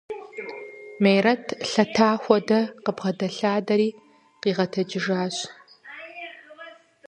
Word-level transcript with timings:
Мерэт, 1.03 1.45
лъэта 1.71 2.09
хуэдэ 2.23 2.59
къыбгъэдэлъадэри 2.83 3.89
къигъэтэджыжащ. 4.41 5.35